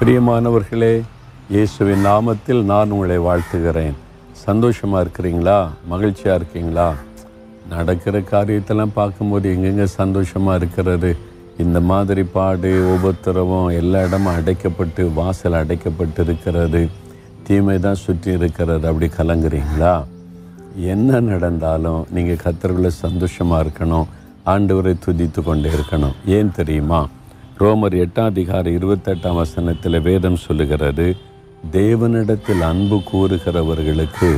[0.00, 1.02] பிரியமானவர்களே
[1.50, 3.94] இயேசுவின் நாமத்தில் நான் உங்களை வாழ்த்துகிறேன்.
[4.32, 5.68] சந்தோஷமாக இருக்கிறீங்களா?
[5.86, 6.94] மகிழ்ச்சியாக இருக்கீங்களா?
[7.68, 11.16] நடக்கிற காரியத்தெல்லாம் பார்க்கும்போது எங்கெங்கே சந்தோஷமாக இருக்கிறது?
[11.58, 16.88] இந்த மாதிரி பாடு உபத்திரவம் எல்லா இடமும் அடைக்கப்பட்டு வாசல் அடைக்கப்பட்டு இருக்கிறது
[17.42, 18.88] தீமை தான் சுற்றி இருக்கிறது.
[18.88, 20.04] அப்படி கலங்குறீங்களா?
[20.76, 24.06] என்ன நடந்தாலும் நீங்கள் கத்தர்களை சந்தோஷமாக இருக்கணும்.
[24.46, 26.16] ஆண்டவரை துதித்து கொண்டே இருக்கணும்.
[26.24, 27.08] ஏன் தெரியுமா?
[27.60, 31.04] ரோமர் எட்டாம் அதிகாரம் இருபத்தெட்டாம் வசனத்தில் வேதம் சொல்லுகிறது
[31.76, 34.28] தேவனிடத்தில் அன்பு கூறுகிறவர்களுக்கு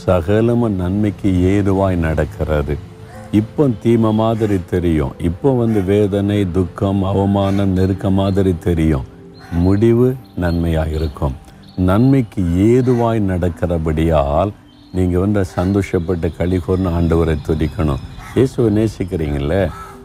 [0.00, 2.74] சகலமும் நன்மைக்கு ஏதுவாய் நடக்கிறது.
[3.40, 5.14] இப்போ தீமை மாதிரி தெரியும்.
[5.28, 9.06] இப்போ வந்து வேதனை துக்கம் அவமானம் நெருக்க மாதிரி தெரியும்.
[9.66, 10.08] முடிவு
[10.44, 11.36] நன்மையாக இருக்கும்.
[11.90, 14.52] நன்மைக்கு ஏதுவாய் நடக்கிறபடியால்
[14.98, 18.04] நீங்கள் வந்து சந்தோஷப்பட்டு கழிகூர்னு ஆண்டவரை துதிக்கணும்.
[18.34, 19.62] இயேசுவை நேசிக்கிறீங்களே?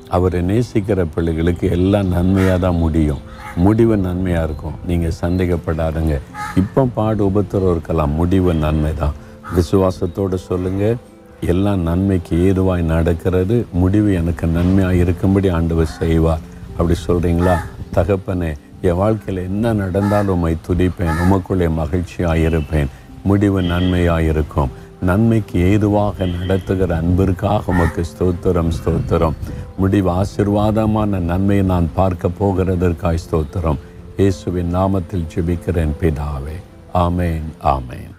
[0.10, 3.22] அவரை நேசிக்கிற பிள்ளைகளுக்கு எல்லாம் நன்மையாக தான் முடியும்.
[3.56, 4.76] முடிவு நன்மையாக இருக்கும்.
[4.86, 6.20] நீங்கள் சந்தேகப்படாதுங்க.
[6.56, 8.14] இப்போ பாடு உபத்திரம் இருக்கலாம்.
[8.14, 9.16] முடிவு நன்மை தான்.
[9.56, 10.96] விசுவாசத்தோடு சொல்லுங்கள்
[11.42, 13.66] எல்லாம் நன்மைக்கு ஏதுவாய் நடக்கிறது.
[13.72, 16.40] முடிவு எனக்கு நன்மையாக இருக்கும்படி ஆண்டவர் செய்வார்.
[16.78, 17.56] அப்படி சொல்கிறீங்களா
[17.96, 22.90] தகப்பனே என் வாழ்க்கையில் என்ன நடந்தாலும் உம்மை துடிப்பேன் உமக்குள்ளே மகிழ்ச்சியாக இருப்பேன்.
[23.24, 24.70] முடிவு நன்மையாக இருக்கும்.
[25.02, 29.34] நன்மைக்கு ஏதுவாக நடத்துகிற அன்பிற்காக உமக்கு ஸ்தோத்திரம் ஸ்தோத்திரம்.
[29.78, 33.78] முடிவு ஆசிர்வாதமான நன்மையை நான் பார்க்க போகிறதற்காய் ஸ்தோத்திரம்.
[34.18, 36.58] இயேசுவின் நாமத்தில் ஜெபிக்கிறேன் பிதாவே.
[36.94, 38.17] ஆமேன் ஆமேன்.